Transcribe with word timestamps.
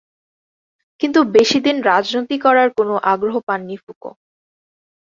কিন্তু 0.99 1.19
বেশিদিন 1.35 1.77
রাজনীতি 1.81 2.37
করার 2.39 2.69
কোন 2.77 2.89
আগ্রহ 3.13 3.35
পাননি 3.47 3.75
ফুকো। 3.83 4.09